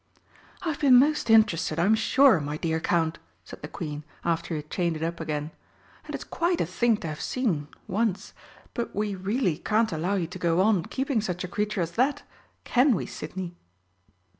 [0.63, 4.71] "I've been most interested, I'm sure, my dear Count," said the Queen, after he had
[4.71, 5.51] chained it up again.
[6.05, 8.33] "And it's quite a thing to have seen once.
[8.73, 12.23] But we really can't allow you to go on keeping such a creature as that
[12.63, 13.53] can we, Sidney?"